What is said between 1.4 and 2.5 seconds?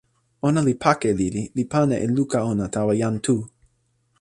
li pana e luka